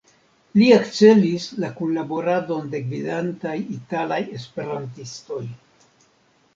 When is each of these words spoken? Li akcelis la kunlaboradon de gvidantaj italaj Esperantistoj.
Li 0.59 0.69
akcelis 0.77 1.45
la 1.65 1.69
kunlaboradon 1.81 2.73
de 2.73 2.81
gvidantaj 2.89 3.55
italaj 3.79 4.21
Esperantistoj. 4.41 5.43